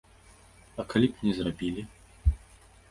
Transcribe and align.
А 0.83 0.87
калі 0.93 1.07
б 1.13 1.29
не 1.29 1.35
зрабілі? 1.41 1.81